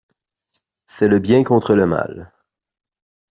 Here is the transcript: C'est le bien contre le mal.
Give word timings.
C'est 0.87 1.07
le 1.07 1.19
bien 1.19 1.43
contre 1.43 1.75
le 1.75 1.85
mal. 1.85 2.33